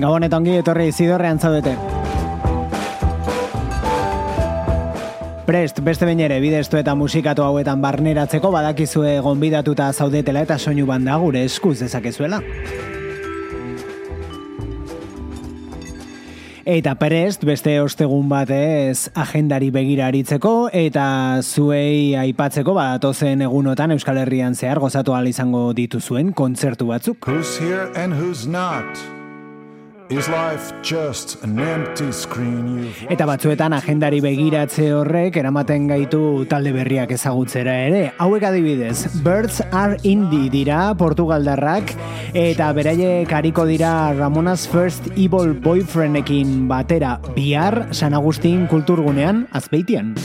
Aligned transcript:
Gabon 0.00 0.24
eta 0.24 0.38
ongi 0.40 0.54
etorri 0.56 0.92
zidorrean 0.92 1.38
zaudete. 1.38 1.74
Prest, 5.44 5.80
beste 5.82 6.06
bain 6.06 6.20
ere, 6.22 6.38
bideztu 6.40 6.78
eta 6.78 6.94
musikatu 6.94 7.42
hauetan 7.42 7.82
barneratzeko 7.82 8.52
badakizue 8.54 9.18
gonbidatuta 9.24 9.90
zaudetela 9.92 10.44
eta 10.46 10.56
soinu 10.58 10.86
banda 10.86 11.18
gure 11.18 11.42
eskuz 11.44 11.80
dezakezuela. 11.82 12.40
Eta 16.70 16.94
perest, 16.94 17.42
beste 17.44 17.80
ostegun 17.82 18.28
batez 18.30 19.10
agendari 19.18 19.72
begira 19.74 20.06
aritzeko 20.06 20.70
eta 20.72 21.04
zuei 21.42 22.14
aipatzeko 22.14 22.76
badatozen 22.78 23.42
egunotan 23.42 23.96
Euskal 23.96 24.22
Herrian 24.22 24.54
zehar 24.54 24.78
gozatu 24.78 25.18
izango 25.26 25.72
dituzuen 25.74 26.32
kontzertu 26.32 26.86
batzuk. 26.86 27.26
Who's 27.26 27.58
here 27.58 27.90
and 27.96 28.14
who's 28.14 28.46
not? 28.46 29.19
Eta 33.14 33.26
batzuetan 33.30 33.76
agendari 33.76 34.18
begiratze 34.24 34.88
horrek 34.90 35.38
eramaten 35.38 35.86
gaitu 35.86 36.22
talde 36.50 36.72
berriak 36.74 37.14
ezagutzera 37.14 37.76
ere. 37.84 38.02
Hauek 38.18 38.48
adibidez, 38.48 39.06
Birds 39.22 39.62
are 39.70 40.02
Indie 40.02 40.50
dira 40.50 40.90
Portugaldarrak 40.98 41.94
eta 42.34 42.72
beraiek 42.74 43.30
hariko 43.30 43.68
dira 43.70 44.10
Ramona's 44.18 44.66
First 44.66 45.12
Evil 45.14 45.54
Boyfriendekin 45.54 46.66
batera 46.66 47.20
bihar 47.38 47.84
San 47.94 48.18
Agustin 48.18 48.66
kulturgunean 48.66 49.46
azpeitian. 49.54 50.16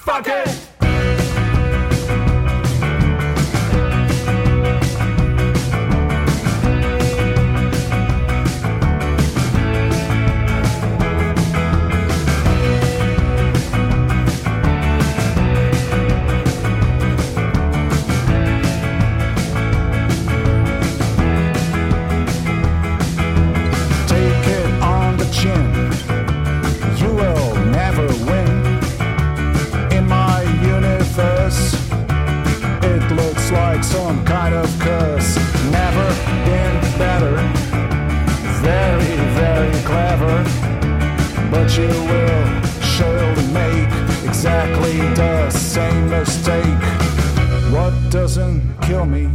Fuck 0.00 0.28
it! 0.28 0.59
You 41.76 41.86
will 41.86 42.62
surely 42.82 43.46
make 43.52 43.88
exactly 44.26 44.98
the 45.14 45.50
same 45.50 46.10
mistake. 46.10 46.82
What 47.72 47.94
doesn't 48.10 48.76
kill 48.82 49.06
me 49.06 49.28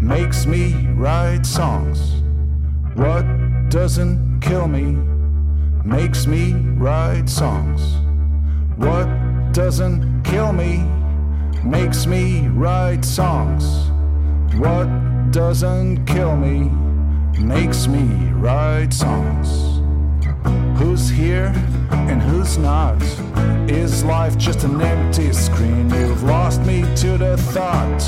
makes 0.00 0.46
me 0.46 0.72
write 0.94 1.44
songs. 1.44 2.22
What 2.94 3.26
doesn't 3.68 4.40
kill 4.40 4.66
me 4.66 4.96
makes 5.84 6.26
me 6.26 6.54
write 6.78 7.28
songs. 7.28 7.96
What 8.76 9.06
doesn't 9.52 10.22
kill 10.24 10.54
me 10.54 10.86
makes 11.62 12.06
me 12.06 12.48
write 12.48 13.04
songs. 13.04 13.90
What 14.56 14.88
doesn't 15.30 16.06
kill 16.06 16.34
me 16.34 16.70
makes 17.38 17.86
me 17.86 18.04
write 18.40 18.94
songs. 18.94 19.71
Who's 20.82 21.08
here 21.08 21.52
and 21.92 22.20
who's 22.20 22.58
not? 22.58 23.00
Is 23.70 24.02
life 24.02 24.36
just 24.36 24.64
an 24.64 24.80
empty 24.80 25.32
screen? 25.32 25.88
You've 25.90 26.24
lost 26.24 26.60
me 26.62 26.82
to 26.96 27.16
the 27.16 27.36
thought 27.36 28.02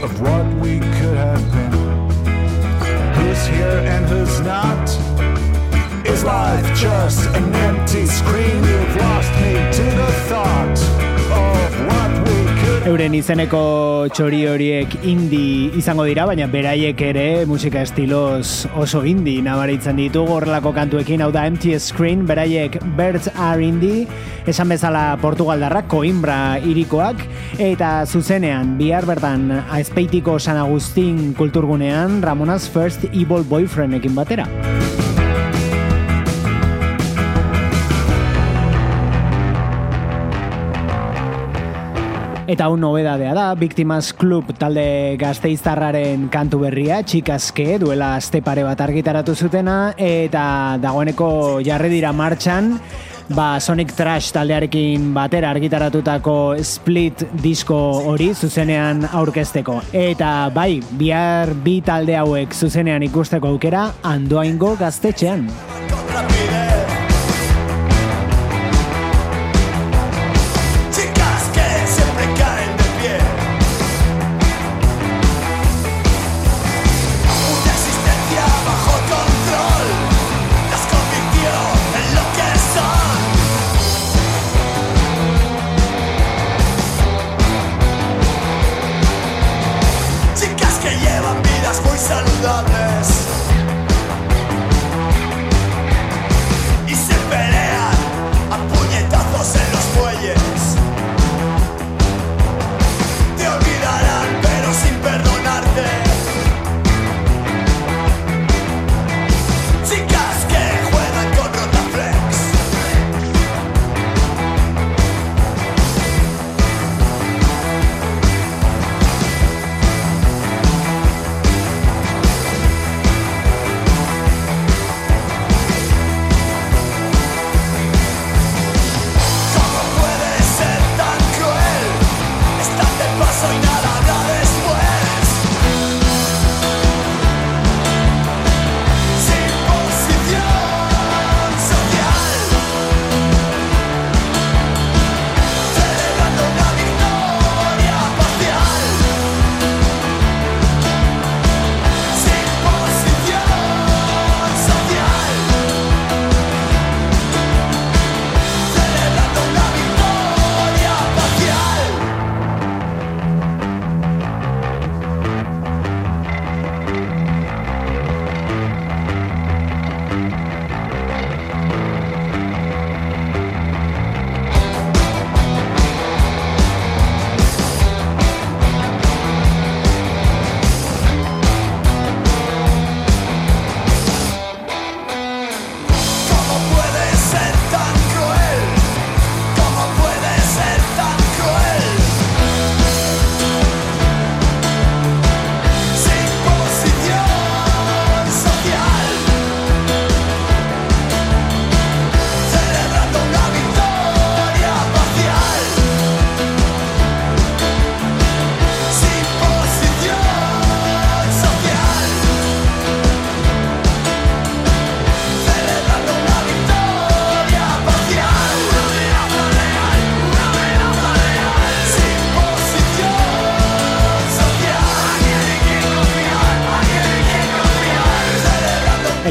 of 0.00 0.20
what 0.20 0.46
we 0.62 0.78
could 0.78 1.16
have 1.16 1.42
been 1.52 1.72
who's 3.16 3.44
here 3.46 3.82
and 3.94 4.06
who's 4.06 4.38
not? 4.38 4.88
Is 6.06 6.22
life 6.22 6.64
just 6.78 7.28
an 7.34 7.52
empty 7.56 8.06
screen? 8.06 8.62
You've 8.62 8.96
lost 8.96 9.32
me 9.42 9.52
to 9.78 9.84
the 10.00 10.12
thought 10.28 11.19
euren 12.88 13.12
izeneko 13.12 14.08
txori 14.14 14.40
horiek 14.48 14.94
indi 15.04 15.68
izango 15.76 16.06
dira, 16.08 16.24
baina 16.28 16.46
beraiek 16.48 17.00
ere 17.04 17.24
musika 17.48 17.82
estiloz 17.84 18.66
oso 18.80 19.02
indi 19.04 19.36
nabaritzen 19.44 20.00
ditu 20.00 20.22
horrelako 20.24 20.72
kantuekin, 20.76 21.20
hau 21.20 21.28
da 21.34 21.44
Empty 21.48 21.74
Screen, 21.78 22.24
beraiek 22.28 22.78
Birds 22.96 23.28
Are 23.36 23.64
Indie, 23.64 24.06
esan 24.48 24.72
bezala 24.72 25.18
Portugaldarrak, 25.20 25.90
Coimbra 25.92 26.56
irikoak, 26.64 27.20
eta 27.60 28.06
zuzenean, 28.06 28.76
bihar 28.80 29.08
bertan 29.08 29.50
aizpeitiko 29.68 30.38
San 30.38 30.60
Agustin 30.60 31.34
kulturgunean, 31.36 32.22
Ramonas 32.24 32.68
First 32.70 33.04
Evil 33.12 33.44
Boyfriendekin 33.44 34.16
batera. 34.16 34.48
Eta 42.50 42.66
un 42.68 42.80
nobedadea 42.82 43.30
da, 43.30 43.54
Victimas 43.54 44.08
Club 44.12 44.48
talde 44.58 45.14
gazteiztarraren 45.20 46.24
kantu 46.34 46.58
berria, 46.64 46.96
txikaske, 47.06 47.76
duela 47.78 48.16
azte 48.16 48.40
pare 48.42 48.64
bat 48.66 48.80
argitaratu 48.82 49.36
zutena, 49.38 49.92
eta 49.94 50.42
dagoeneko 50.82 51.28
jarri 51.62 51.92
dira 51.92 52.10
martxan, 52.10 52.72
ba 53.30 53.60
Sonic 53.62 53.94
Trash 53.94 54.32
taldearekin 54.34 55.12
batera 55.14 55.54
argitaratutako 55.54 56.56
split 56.66 57.22
disko 57.38 57.78
hori 58.10 58.32
zuzenean 58.34 59.06
aurkezteko. 59.06 59.78
Eta 59.94 60.50
bai, 60.50 60.80
bihar 60.98 61.54
bi 61.54 61.78
talde 61.86 62.18
hauek 62.18 62.50
zuzenean 62.50 63.06
ikusteko 63.06 63.54
aukera, 63.54 63.92
andoaingo 64.02 64.74
gaztetxean. 64.82 65.46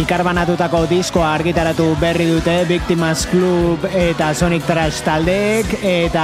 Elkarbanatutako 0.10 0.88
diskoa 0.90 1.28
argitaratu 1.36 1.84
berri 2.02 2.26
dute 2.26 2.64
Victimas 2.66 3.28
Club 3.30 3.84
eta 3.94 4.32
Sonic 4.34 4.64
Trash 4.66 5.04
taldeek 5.06 5.76
eta 5.86 6.24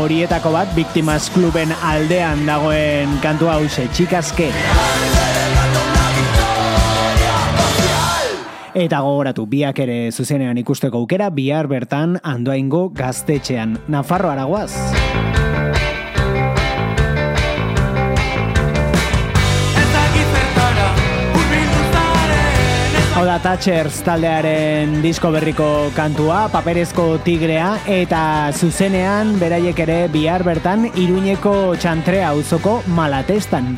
horietako 0.00 0.50
bat 0.50 0.72
Victimas 0.74 1.28
Cluben 1.30 1.70
aldean 1.78 2.42
dagoen 2.42 3.12
kantua 3.22 3.54
hause, 3.60 3.86
txikaske. 3.94 4.48
Eta 8.74 9.04
gogoratu, 9.06 9.46
biak 9.46 9.78
ere 9.86 10.00
zuzenean 10.10 10.58
ikusteko 10.58 11.04
aukera, 11.04 11.30
bihar 11.30 11.70
bertan 11.70 12.18
andoaingo 12.18 12.88
gaztetxean. 12.98 13.78
Nafarro 13.86 14.34
aragoaz. 14.34 14.72
Hau 23.24 23.30
da 23.30 23.38
Thatchers 23.40 24.02
taldearen 24.04 24.98
disko 25.00 25.30
berriko 25.32 25.68
kantua, 25.96 26.42
paperezko 26.52 27.06
tigrea, 27.24 27.70
eta 27.88 28.52
zuzenean 28.52 29.32
beraiek 29.40 29.80
ere 29.86 29.96
bihar 30.12 30.44
bertan 30.44 30.90
iruñeko 30.92 31.54
txantrea 31.80 32.34
uzoko 32.36 32.82
malatestan. 33.00 33.72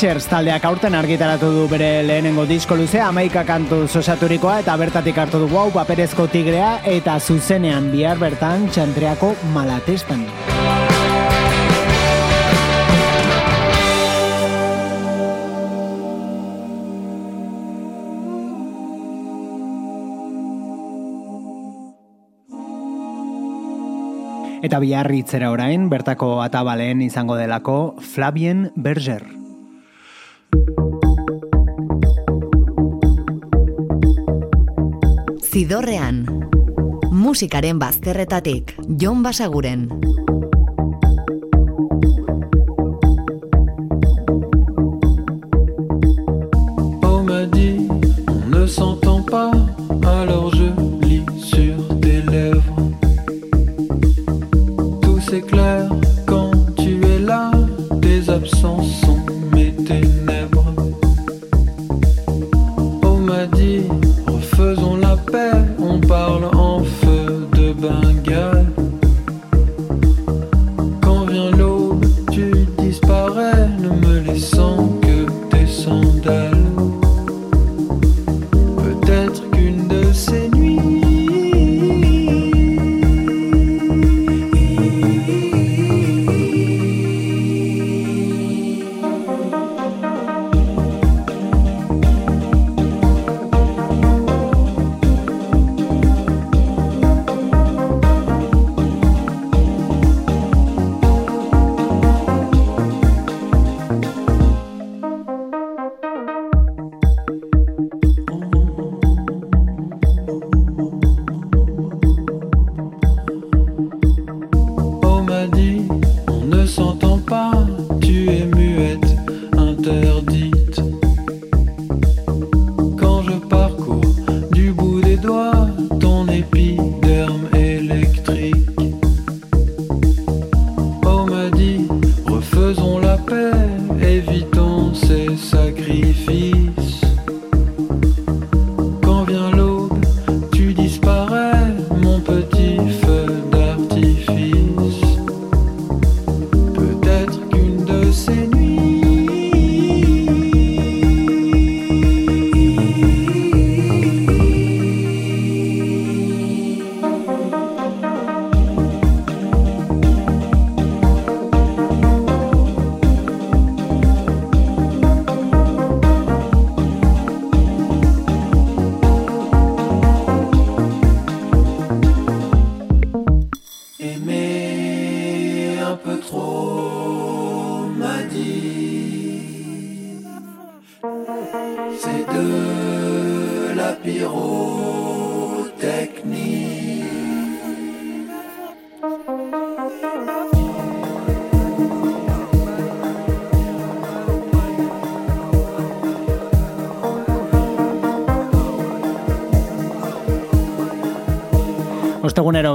Catchers 0.00 0.30
taldeak 0.32 0.64
aurten 0.64 0.94
argitaratu 0.96 1.50
du 1.52 1.64
bere 1.68 2.00
lehenengo 2.00 2.46
disko 2.48 2.72
luzea, 2.72 3.10
amaika 3.10 3.42
kantu 3.44 3.82
osaturikoa 4.00 4.54
eta 4.62 4.72
bertatik 4.80 5.18
hartu 5.20 5.42
du 5.42 5.48
hau 5.60 5.66
paperezko 5.74 6.24
tigrea 6.32 6.78
eta 6.88 7.18
zuzenean 7.20 7.90
bihar 7.92 8.16
bertan 8.16 8.64
txantreako 8.72 9.34
malatestan. 9.52 10.22
Eta 24.64 24.80
biarritzera 24.80 25.52
orain, 25.52 25.90
bertako 25.92 26.38
atabaleen 26.40 27.04
izango 27.04 27.36
delako 27.36 27.76
Flavien 28.00 28.70
Berger. 28.76 29.39
Zidorrean, 35.50 36.26
musikaren 37.10 37.78
bazterretatik, 37.78 38.76
Jon 38.96 39.22
Basaguren. 39.22 39.88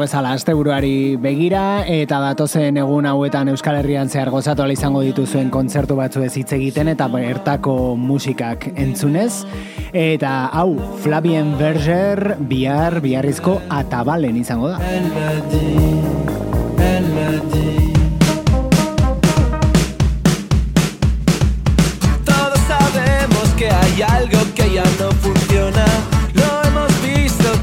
Bezala 0.06 0.36
asteburuari 0.38 1.16
begira 1.18 1.82
eta 1.90 2.20
datozen 2.22 2.78
egun 2.78 3.08
hauetan 3.10 3.50
Euskal 3.50 3.80
Herrian 3.80 4.12
zehar 4.12 4.30
gozatu 4.30 4.68
izango 4.70 5.02
dituzuen 5.02 5.50
kontzertu 5.50 5.98
batzu 5.98 6.22
ez 6.22 6.36
hitz 6.38 6.52
egiten 6.54 6.92
eta 6.94 7.08
bertako 7.10 7.96
musikak 7.98 8.68
entzunez 8.76 9.46
eta 9.94 10.52
hau 10.54 10.78
Flavien 11.02 11.56
Berger 11.58 12.36
bihar 12.38 13.00
biharrizko 13.02 13.58
atabalen 13.70 14.38
izango 14.38 14.70
da. 14.76 14.80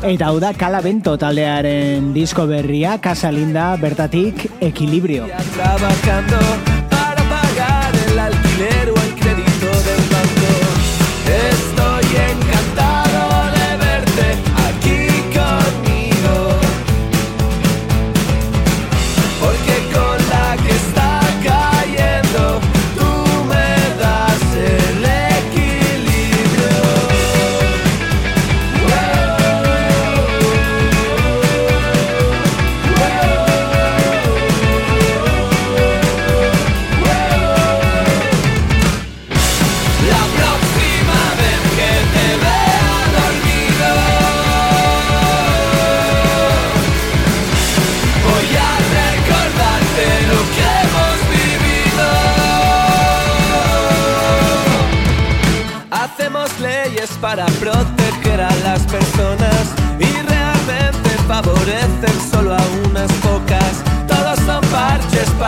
Eta 0.02 0.32
hau 0.32 0.40
da 0.42 0.50
Kalabento 0.58 1.12
taldearen 1.14 2.08
disko 2.16 2.48
berria, 2.50 2.96
Casa 2.98 3.30
Linda, 3.30 3.76
bertatik, 3.78 4.48
Equilibrio. 4.58 5.30
Trabajando 5.54 6.71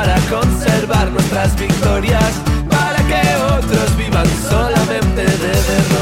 para 0.05 0.21
conservar 0.29 1.11
nuestras 1.13 1.57
victorias, 1.57 2.35
para 2.69 2.99
que 3.07 3.23
otros 3.57 3.97
vivan 3.97 4.27
solamente 4.51 5.23
de 5.23 5.49
verdad. 5.49 5.94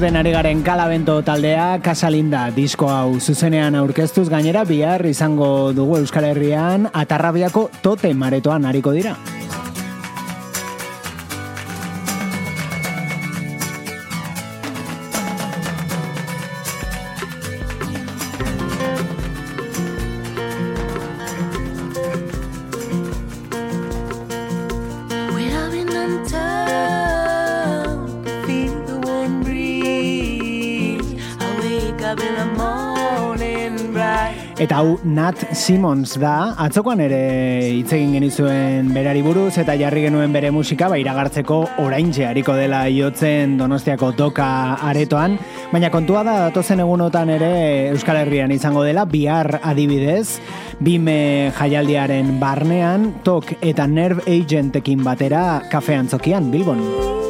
entzuten 0.00 0.16
ari 0.16 0.30
garen 0.32 0.62
kalabento 0.64 1.18
taldea, 1.20 1.76
Kasalinda, 1.84 2.46
disko 2.56 2.88
hau 2.88 3.18
zuzenean 3.20 3.74
aurkeztuz 3.76 4.30
gainera, 4.32 4.62
bihar 4.64 5.04
izango 5.04 5.74
dugu 5.76 5.98
Euskal 5.98 6.24
Herrian, 6.24 6.88
atarrabiako 6.88 7.66
tote 7.84 8.14
maretoan 8.14 8.64
ariko 8.64 8.96
dira. 8.96 9.18
Nat 35.04 35.38
Simmons 35.56 36.16
da. 36.20 36.54
Atzokoan 36.60 37.00
ere 37.04 37.20
hitz 37.76 37.92
egin 37.96 38.12
genizuen 38.16 38.90
berari 38.94 39.22
buruz 39.24 39.52
eta 39.62 39.76
jarri 39.78 40.04
genuen 40.06 40.32
bere 40.34 40.50
musika 40.54 40.88
ba 40.90 40.98
iragartzeko 41.00 41.58
oraintxe 41.84 42.26
hariko 42.28 42.56
dela 42.58 42.82
iotzen 42.88 43.56
Donostiako 43.60 44.12
doka 44.18 44.50
aretoan, 44.90 45.38
baina 45.72 45.90
kontua 45.94 46.24
da 46.26 46.36
datozen 46.48 46.82
egunotan 46.84 47.30
ere 47.36 47.52
Euskal 47.94 48.22
Herrian 48.24 48.52
izango 48.52 48.84
dela 48.86 49.06
bihar 49.06 49.60
adibidez, 49.62 50.40
bime 50.80 51.52
jaialdiaren 51.58 52.38
barnean, 52.42 53.10
tok 53.24 53.54
eta 53.60 53.86
nerve 53.86 54.26
agentekin 54.28 55.04
batera 55.06 55.62
kafean 55.70 56.08
zokian 56.08 56.50
Bilbon. 56.50 57.29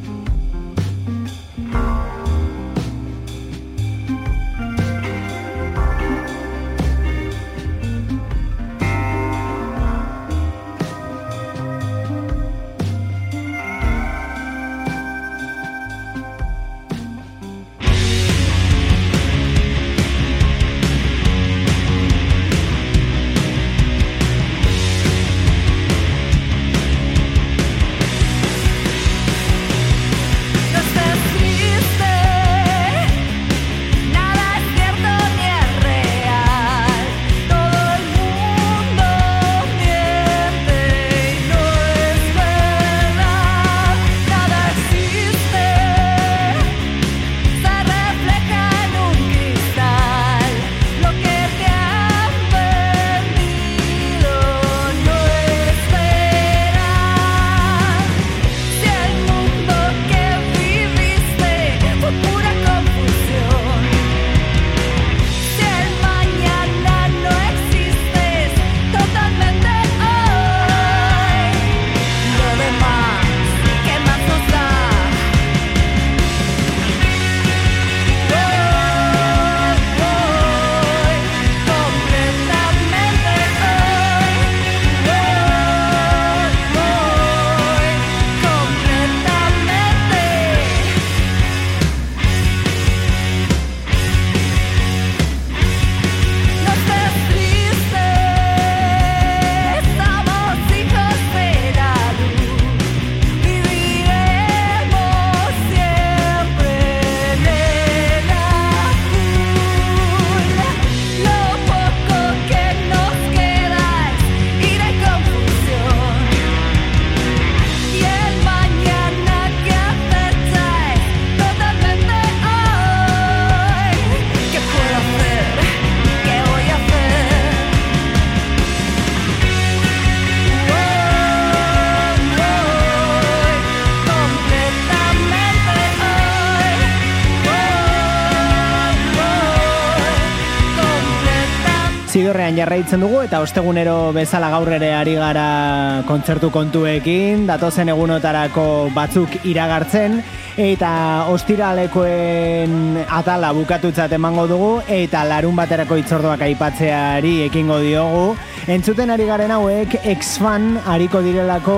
Zidorrean 142.31 142.55
jarraitzen 142.55 143.01
dugu 143.03 143.17
eta 143.25 143.41
ostegunero 143.43 144.13
bezala 144.15 144.47
gaur 144.53 144.69
ere 144.71 144.93
ari 144.95 145.17
gara 145.19 145.99
kontzertu 146.07 146.47
kontuekin, 146.47 147.43
datozen 147.43 147.91
egunotarako 147.91 148.87
batzuk 148.95 149.33
iragartzen 149.43 150.15
eta 150.55 150.91
ostiralekoen 151.27 153.01
atala 153.19 153.51
bukatutzat 153.57 154.15
emango 154.15 154.45
dugu 154.47 154.71
eta 154.87 155.25
larun 155.27 155.59
baterako 155.59 155.97
itzordoak 155.99 156.45
aipatzeari 156.47 157.33
ekingo 157.49 157.81
diogu. 157.83 158.37
Entzuten 158.71 159.11
ari 159.11 159.27
garen 159.27 159.51
hauek 159.51 159.97
ex-fan 160.05 160.77
hariko 160.85 161.19
direlako 161.25 161.75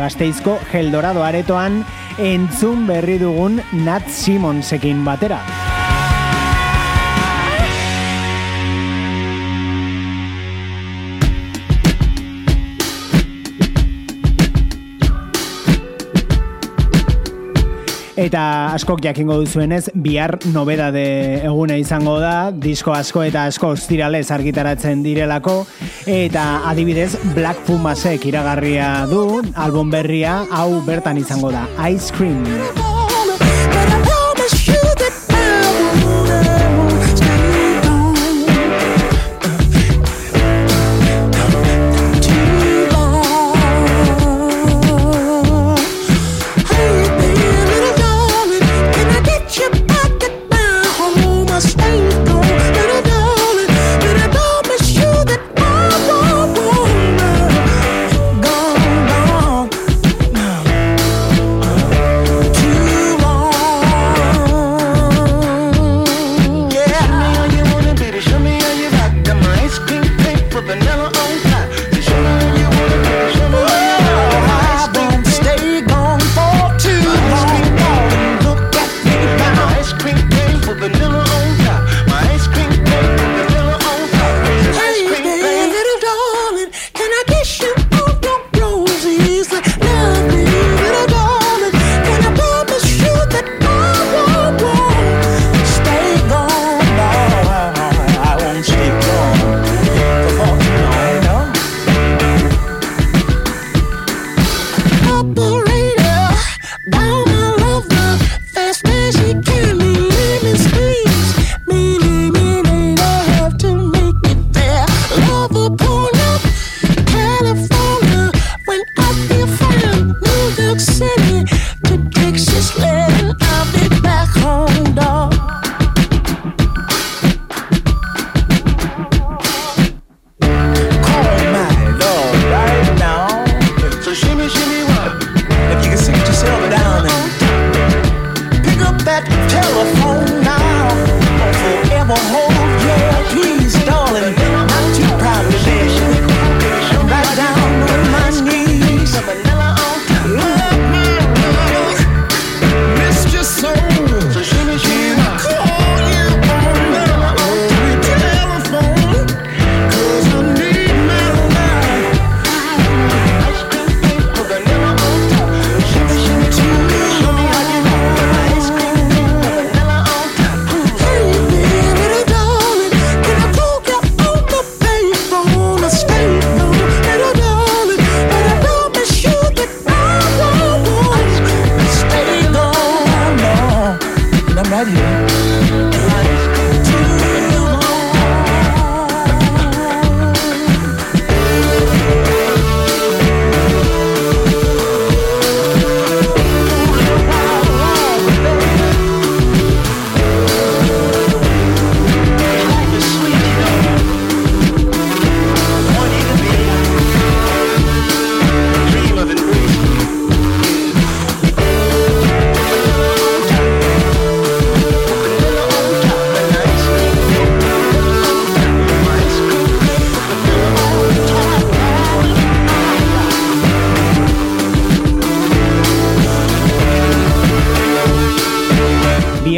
gazteizko 0.00 0.56
geldorado 0.72 1.20
aretoan 1.26 1.82
entzun 2.16 2.88
berri 2.88 3.18
dugun 3.20 3.60
Nat 3.84 4.08
Simonsekin 4.08 5.04
batera. 5.04 5.61
Eta 18.22 18.70
askok 18.76 19.00
jakingo 19.02 19.34
duzuenez, 19.40 19.88
bihar 19.98 20.36
nobedade 20.54 21.02
egune 21.42 21.80
izango 21.82 22.20
da, 22.22 22.52
disko 22.54 22.94
asko 22.94 23.24
eta 23.26 23.48
asko 23.50 23.72
ziralez 23.74 24.28
argitaratzen 24.30 25.02
direlako, 25.02 25.56
eta 26.06 26.46
adibidez 26.70 27.16
Black 27.34 27.66
Pumasek 27.66 28.30
iragarria 28.30 28.94
du, 29.10 29.42
album 29.58 29.90
berria, 29.90 30.38
hau 30.54 30.84
bertan 30.86 31.18
izango 31.18 31.50
da, 31.50 31.66
Ice 31.90 32.14
Cream. 32.14 32.91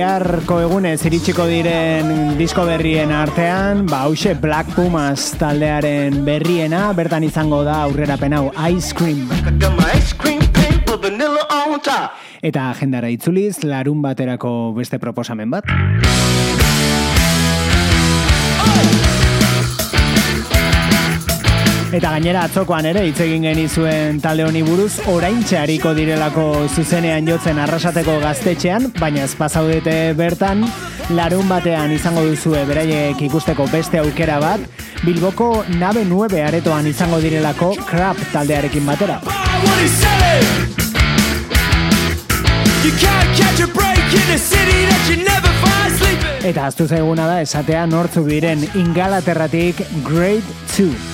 Biharko 0.04 0.58
egunez 0.60 0.98
iritsiko 1.08 1.46
diren 1.48 2.34
disko 2.36 2.66
berrien 2.68 3.08
artean, 3.08 3.86
ba 3.88 4.02
hause 4.04 4.34
Black 4.36 4.74
Pumas 4.76 5.30
taldearen 5.40 6.18
berriena, 6.26 6.90
bertan 6.92 7.24
izango 7.24 7.62
da 7.64 7.78
aurrerapen 7.86 8.36
hau 8.36 8.50
Ice 8.68 8.92
Cream. 8.92 9.32
Eta 12.44 12.68
agendara 12.68 13.08
itzuliz, 13.16 13.64
larun 13.64 14.04
baterako 14.04 14.74
beste 14.76 15.00
proposamen 15.00 15.56
bat. 15.56 15.72
Eta 21.94 22.10
gainera 22.10 22.40
atzokoan 22.48 22.88
ere 22.90 23.04
hitz 23.06 23.20
egin 23.22 23.44
genizuen 23.46 24.16
talde 24.18 24.42
honi 24.42 24.64
buruz 24.66 24.96
oraintxe 25.12 25.60
hariko 25.60 25.92
direlako 25.94 26.64
zuzenean 26.66 27.28
jotzen 27.30 27.60
arrasateko 27.62 28.16
gaztetxean, 28.18 28.88
baina 28.98 29.22
ez 29.22 29.36
pasaudete 29.38 29.94
bertan 30.18 30.64
larun 31.14 31.46
batean 31.46 31.94
izango 31.94 32.24
duzue 32.26 32.64
beraiek 32.66 33.22
ikusteko 33.28 33.68
beste 33.70 34.02
aukera 34.02 34.40
bat, 34.42 34.66
Bilboko 35.04 35.48
nabe 35.78 36.02
9 36.10 36.42
aretoan 36.42 36.90
izango 36.90 37.22
direlako 37.22 37.70
Crap 37.86 38.26
taldearekin 38.34 38.90
batera. 38.90 39.20
Eta 46.42 46.66
aztu 46.66 46.90
zaiguna 46.90 47.30
da 47.30 47.40
esatea 47.46 47.86
nortzuk 47.86 48.26
diren 48.26 48.66
ingalaterratik 48.74 49.86
Grade 50.02 50.62
2. 50.74 51.13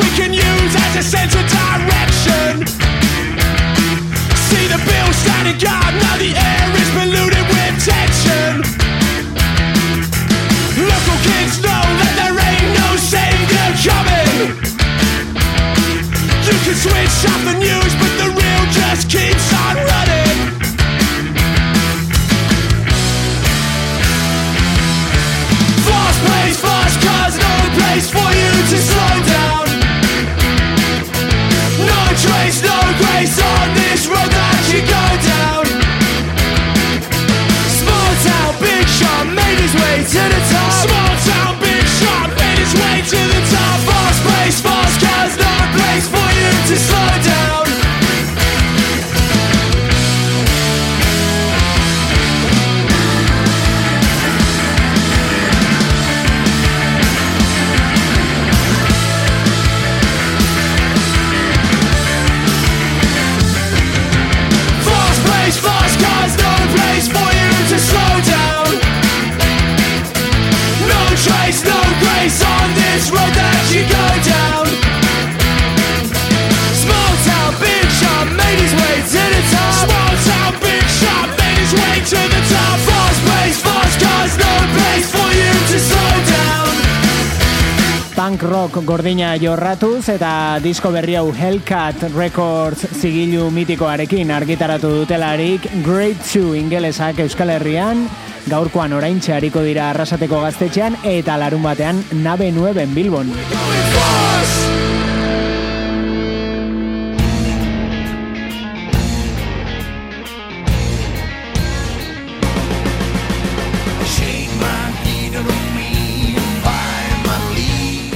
we 0.00 0.08
can 0.16 0.32
use 0.32 0.72
as 0.74 0.96
a 0.96 1.02
sense 1.02 1.34
of 1.34 1.44
direction. 1.46 2.66
See 4.48 4.66
the 4.66 4.80
bill 4.88 5.10
standing 5.12 5.58
guard, 5.60 5.94
now 6.02 6.16
the 6.16 6.32
air 6.34 6.79
gordina 89.00 89.30
jorratuz 89.40 90.10
eta 90.12 90.60
disko 90.60 90.90
berri 90.92 91.14
hau 91.16 91.30
Hellcat 91.32 92.02
Records 92.12 92.82
zigilu 93.00 93.46
mitikoarekin 93.48 94.28
argitaratu 94.36 94.90
dutelarik 94.92 95.64
Great 95.86 96.20
2 96.20 96.58
ingelesak 96.58 97.22
Euskal 97.24 97.54
Herrian 97.54 98.02
gaurkoan 98.52 98.92
oraintxe 98.92 99.32
hariko 99.38 99.62
dira 99.64 99.86
arrasateko 99.94 100.42
gaztetxean 100.44 100.98
eta 101.14 101.38
larun 101.40 101.64
batean 101.64 102.04
nabe 102.26 102.50
9 102.52 102.92
Bilbon. 102.92 103.32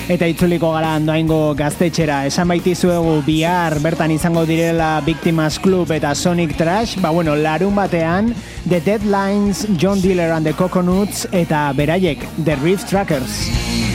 Eta 0.05 0.27
itzuliko 0.29 0.69
gara 0.75 0.90
andoaingo 0.99 1.55
gaztetxera, 1.57 2.19
esan 2.29 2.51
baitizuegu 2.53 3.14
bihar 3.25 3.79
bertan 3.81 4.12
izango 4.12 4.43
direla 4.45 4.99
Victimas 5.07 5.57
Club 5.57 5.95
eta 5.97 6.12
Sonic 6.14 6.53
Trash, 6.59 6.99
ba 7.01 7.09
bueno, 7.09 7.33
larun 7.40 7.73
batean, 7.75 8.35
The 8.69 8.83
Deadlines, 8.85 9.64
John 9.81 10.05
Dealer 10.05 10.31
and 10.37 10.45
the 10.45 10.53
Coconuts 10.53 11.25
eta 11.33 11.71
beraiek, 11.73 12.29
The 12.45 12.61
Reef 12.61 12.85
Trackers. 12.85 13.94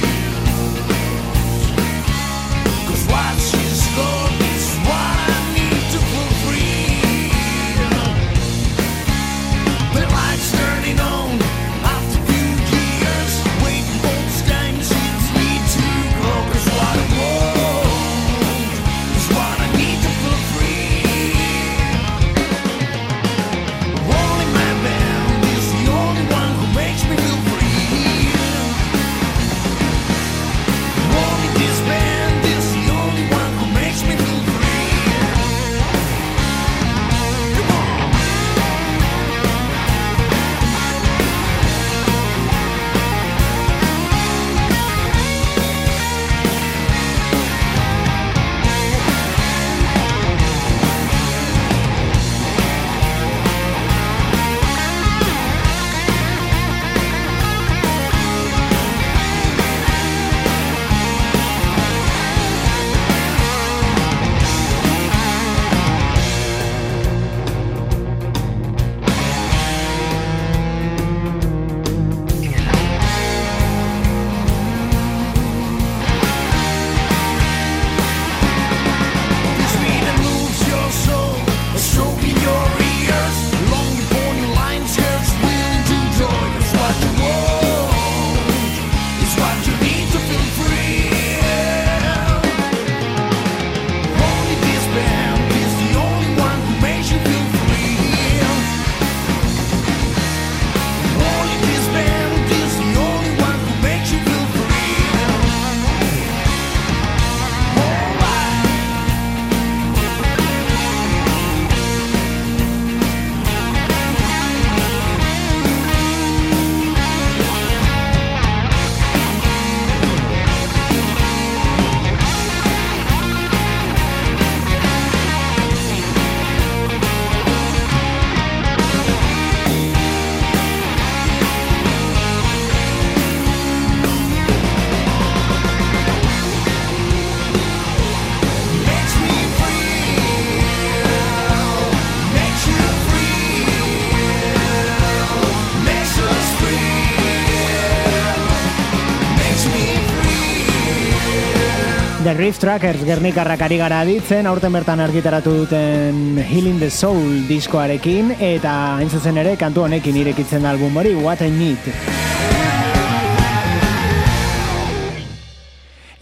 Reef 152.40 152.56
Trackers 152.58 153.02
Gernikarrak 153.04 153.60
ari 153.66 153.76
gara 153.76 153.98
ditzen, 154.08 154.48
aurten 154.48 154.72
bertan 154.72 155.02
argitaratu 155.04 155.52
duten 155.58 156.38
Healing 156.40 156.78
the 156.80 156.88
Soul 156.88 157.42
diskoarekin, 157.50 158.32
eta 158.40 158.96
hain 158.96 159.12
zuzen 159.12 159.36
ere 159.42 159.58
kantu 159.60 159.84
honekin 159.84 160.16
irekitzen 160.22 160.64
album 160.64 160.96
hori, 160.96 161.12
What 161.20 161.44
I 161.44 161.50
Need. 161.52 161.90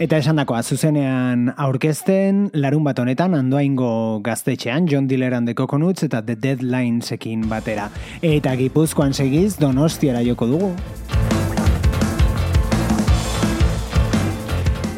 Eta 0.02 0.18
esan 0.18 0.42
dakoa, 0.42 0.64
zuzenean 0.66 1.52
aurkezten, 1.54 2.48
larun 2.50 2.82
bat 2.82 2.98
honetan, 2.98 3.38
andoaingo 3.38 4.18
gaztetxean, 4.26 4.90
John 4.90 5.06
Diller 5.06 5.38
and 5.38 5.46
the 5.46 5.54
Coconuts 5.54 6.02
eta 6.02 6.24
The 6.26 6.34
Deadlinesekin 6.34 7.46
batera. 7.46 7.92
Eta 8.22 8.58
gipuzkoan 8.58 9.14
segiz, 9.14 9.54
donostiara 9.62 10.26
joko 10.26 10.50
dugu. 10.50 10.74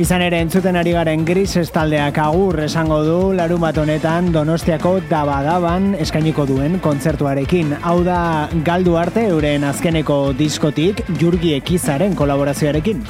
Izan 0.01 0.23
ere 0.25 0.39
entzuten 0.41 0.79
ari 0.81 0.95
garen 0.95 1.27
gris 1.29 1.59
estaldeak 1.61 2.17
agur 2.23 2.63
esango 2.65 3.03
du 3.05 3.17
larun 3.37 3.61
bat 3.61 3.77
honetan 3.83 4.31
Donostiako 4.33 4.95
dabadaban 5.11 5.91
eskainiko 6.07 6.47
duen 6.49 6.79
kontzertuarekin. 6.81 7.75
Hau 7.85 7.99
da 8.07 8.21
galdu 8.65 8.97
arte 8.97 9.27
euren 9.29 9.67
azkeneko 9.69 10.23
diskotik 10.39 11.05
Jurgi 11.21 11.53
Ekizaren 11.59 12.17
kolaborazioarekin. 12.17 13.05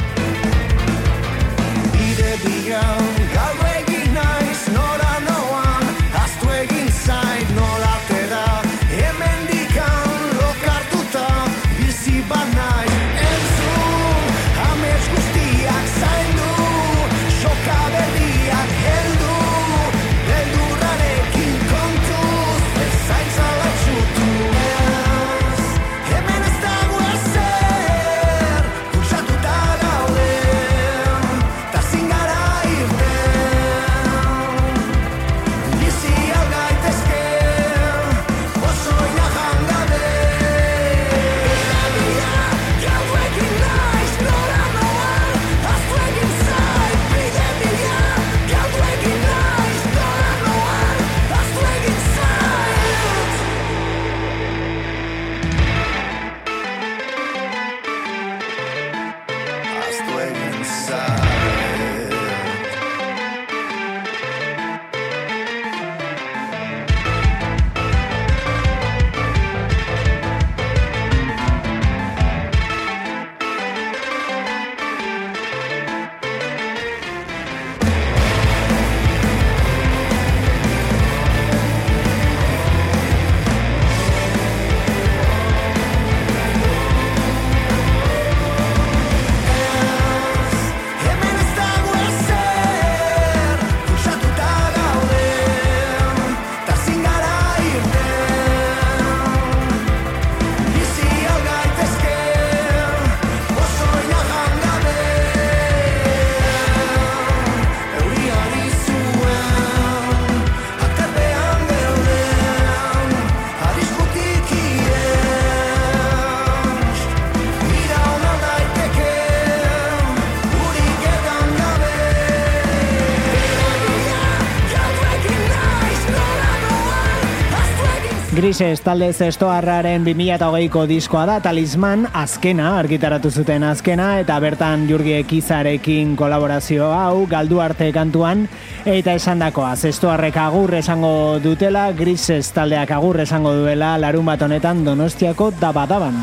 Grises 128.50 128.80
talde 128.82 129.12
zestoarraren 129.14 130.02
2008ko 130.02 130.80
diskoa 130.90 131.20
da, 131.28 131.36
talisman 131.38 132.08
azkena, 132.18 132.72
argitaratu 132.80 133.30
zuten 133.30 133.62
azkena, 133.62 134.08
eta 134.24 134.40
bertan 134.42 134.88
jurgi 134.90 135.14
ekizarekin 135.20 136.16
kolaborazio 136.18 136.90
hau, 136.90 137.28
galdu 137.30 137.62
arte 137.62 137.92
kantuan, 137.94 138.48
eta 138.82 139.14
esan 139.14 139.46
dakoa, 139.46 139.76
zestoarrek 139.78 140.42
agur 140.42 140.74
esango 140.82 141.38
dutela, 141.38 141.92
Grises 141.94 142.48
taldeak 142.50 142.90
agur 142.98 143.22
esango 143.22 143.54
duela, 143.62 143.94
larun 144.02 144.26
bat 144.26 144.42
honetan 144.42 144.82
donostiako 144.82 145.52
dabadaban. 145.62 146.18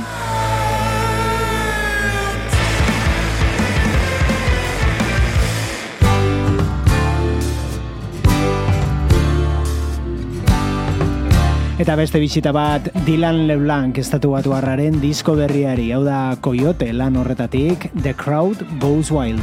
Eta 11.78 11.93
beste 11.93 12.17
bisita 12.17 12.49
bat 12.49 12.88
Dylan 13.05 13.43
LeBlanc 13.45 13.99
estatu 14.01 14.32
batu 14.34 14.55
harraren 14.57 14.95
disko 14.97 15.36
berriari, 15.38 15.91
hau 15.93 16.01
da 16.01 16.34
Coyote 16.41 16.89
lan 16.89 17.19
horretatik, 17.21 17.91
The 18.01 18.15
Crowd 18.17 18.65
Goes 18.82 19.11
Wild. 19.13 19.38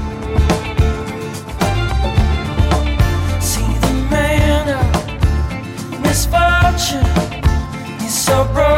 See 3.39 3.71
the 3.87 3.95
man 4.11 4.75
of 4.75 6.03
misfortune. 6.03 7.07
He's 8.03 8.19
so 8.19 8.43
broken 8.53 8.74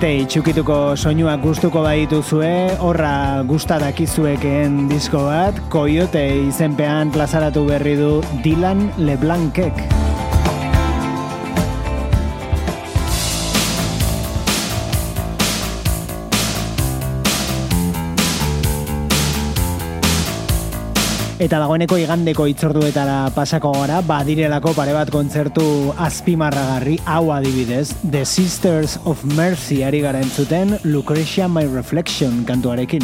Vintage 0.00 0.30
txukituko 0.32 0.76
soinuak 0.96 1.42
gustuko 1.44 1.82
badituzue, 1.84 2.48
horra 2.80 3.42
gustadakizuekeen 3.44 4.86
disko 4.88 5.26
bat, 5.26 5.60
Coyote 5.68 6.24
izenpean 6.46 7.12
plazaratu 7.12 7.68
berri 7.68 7.98
du 8.00 8.14
Dylan 8.40 8.86
LeBlancek. 8.96 9.89
Eta 21.40 21.56
dagoeneko 21.56 21.96
igandeko 21.96 22.44
itzorduetara 22.50 23.30
pasako 23.32 23.70
gara, 23.72 24.02
badirelako 24.04 24.74
pare 24.76 24.92
bat 24.92 25.08
kontzertu 25.08 25.62
azpimarragarri, 25.96 26.98
hau 27.08 27.30
adibidez, 27.32 27.94
The 28.04 28.26
Sisters 28.28 28.98
of 29.08 29.22
Mercy 29.38 29.78
ari 29.82 30.02
gara 30.04 30.20
entzuten 30.20 30.76
Lucretia 30.84 31.48
My 31.48 31.64
Reflection 31.64 32.42
kantuarekin. 32.44 33.00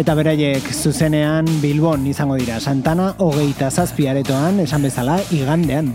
Eta 0.00 0.16
beraiek 0.16 0.72
zuzenean 0.72 1.52
Bilbon 1.60 2.08
izango 2.08 2.40
dira 2.40 2.62
Santana 2.64 3.10
hogeita 3.20 3.68
zazpi 3.68 4.08
aretoan, 4.08 4.64
esan 4.64 4.88
bezala 4.88 5.20
igandean. 5.28 5.92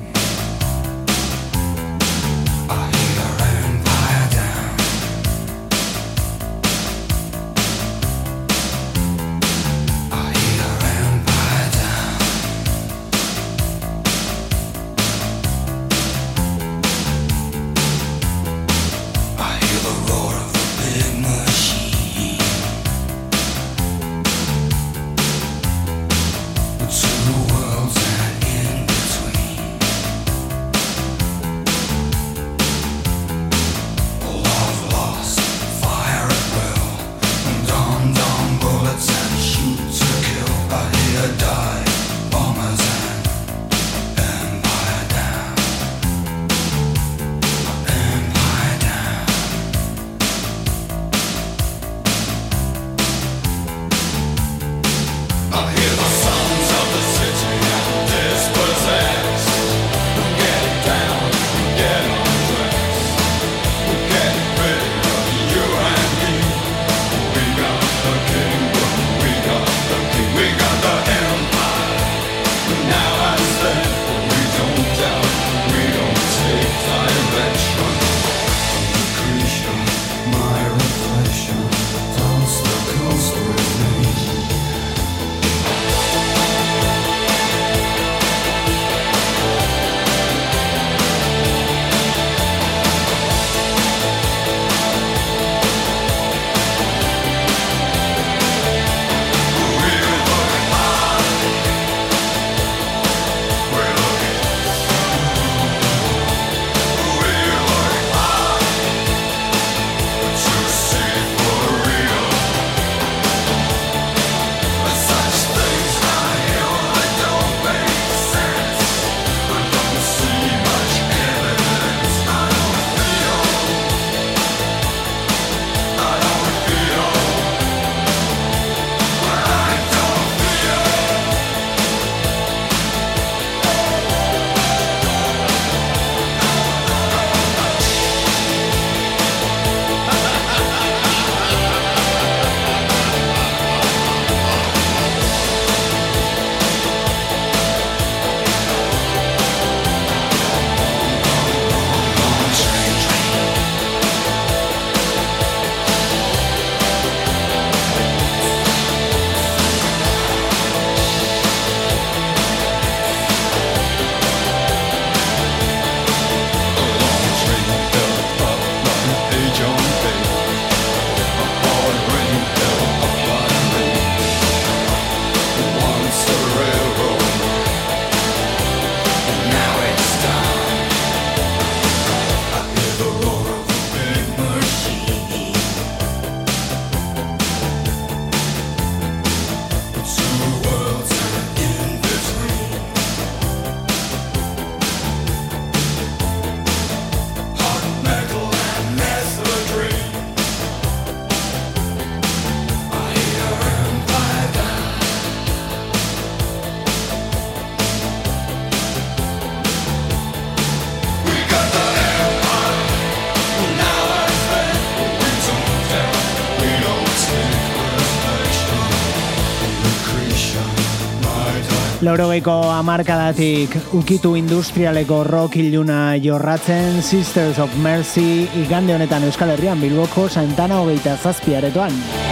Laurogeiko 222.07 222.53
amarkadatik 222.71 223.73
ukitu 223.97 224.29
industrialeko 224.39 225.17
rock 225.27 225.57
iluna 225.59 226.15
jorratzen 226.23 227.01
Sisters 227.03 227.59
of 227.59 227.75
Mercy 227.83 228.47
igande 228.61 228.95
honetan 228.95 229.27
Euskal 229.27 229.51
Herrian 229.57 229.83
Bilboko 229.83 230.29
Santana 230.31 230.79
hogeita 230.85 231.17
zazpiaretoan. 231.19 232.26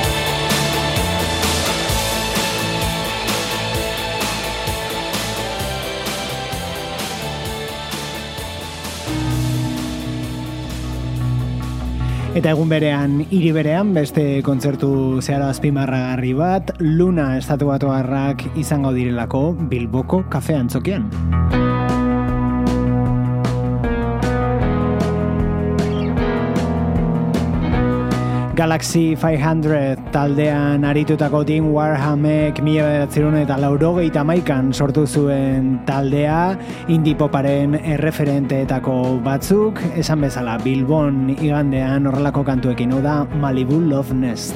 Eta 12.35 12.51
egun 12.51 12.67
berean, 12.67 13.21
hiri 13.31 13.53
berean, 13.55 13.93
beste 13.95 14.41
kontzertu 14.43 14.89
zehara 15.21 15.47
azpimarragarri 15.53 16.33
bat, 16.35 16.73
Luna 16.83 17.29
estatu 17.37 17.71
harrak 17.71 18.43
izango 18.59 18.91
direlako 18.91 19.53
Bilboko 19.71 20.25
kafe 20.29 20.59
antzokian. 20.59 21.07
Galaxy 28.55 29.17
500 29.19 30.13
taldean 30.15 30.85
aritutako 30.87 31.43
Dean 31.43 31.67
Warhamek 31.75 32.61
mila 32.63 32.85
bederatzerun 32.87 33.35
eta 33.41 33.57
laurogeita 33.59 34.23
maikan 34.23 34.71
sortu 34.71 35.03
zuen 35.03 35.81
taldea 35.83 36.55
indie 36.87 37.19
poparen 37.19 37.75
erreferenteetako 37.75 39.19
batzuk, 39.27 39.83
esan 39.99 40.23
bezala 40.23 40.55
Bilbon 40.63 41.35
igandean 41.35 42.07
horrelako 42.07 42.47
kantuekin 42.47 42.95
da 43.03 43.25
Malibu 43.43 43.83
Love 43.83 44.15
Nest. 44.15 44.55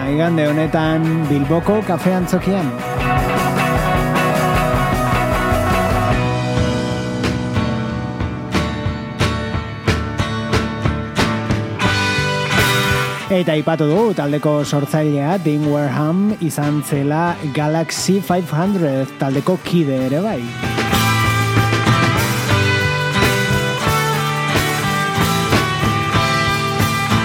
Luna 0.00 0.12
igande 0.12 0.46
honetan 0.48 1.02
Bilboko 1.28 1.82
kafe 1.84 2.14
antzokian. 2.16 2.68
Eta 13.30 13.54
ipatu 13.54 13.86
du 13.90 13.98
taldeko 14.16 14.64
sortzailea 14.64 15.36
Dean 15.44 15.68
Warham 15.68 16.30
izan 16.40 16.80
zela 16.82 17.36
Galaxy 17.54 18.20
500 18.24 19.18
taldeko 19.20 19.58
kide 19.64 20.06
ere 20.08 20.24
bai. 20.24 20.89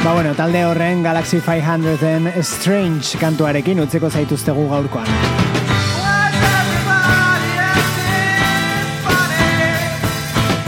Ba 0.05 0.13
bueno, 0.13 0.35
talde 0.35 0.63
horren 0.63 1.01
Galaxy 1.01 1.39
500-en 1.41 2.27
Strange 2.43 3.17
kantuarekin 3.17 3.79
utzeko 3.81 4.11
zaituztegu 4.13 4.67
gaurkoan. 4.69 5.07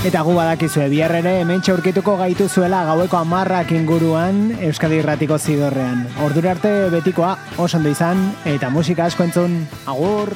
Eta 0.10 0.24
gu 0.26 0.34
badakizue 0.34 0.88
bihar 0.90 1.14
ere 1.20 1.36
hemen 1.44 1.62
aurkituko 1.70 2.18
gaitu 2.18 2.50
zuela 2.50 2.82
gaueko 2.90 3.18
amarrak 3.18 3.76
inguruan 3.78 4.58
Euskadi 4.58 5.04
Irratiko 5.04 5.38
zidorrean. 5.38 6.08
Ordura 6.26 6.56
arte 6.58 6.90
betikoa 6.90 7.38
oso 7.58 7.78
ondo 7.78 7.94
izan 7.94 8.32
eta 8.44 8.72
musika 8.74 9.06
asko 9.06 9.24
entzun. 9.24 9.68
Agur! 9.86 10.34